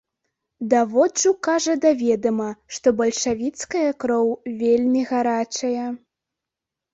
[0.69, 4.27] Даводжу, кажа, да ведама, што бальшавіцкая кроў
[4.63, 5.85] вельмі гарачая.